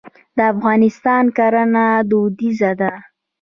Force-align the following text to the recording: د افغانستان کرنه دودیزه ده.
د 0.35 0.37
افغانستان 0.53 1.23
کرنه 1.37 1.85
دودیزه 2.09 2.71
ده. 2.79 2.91